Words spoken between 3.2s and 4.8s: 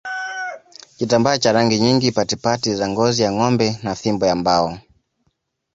ya ngombe na fimbo ya mbao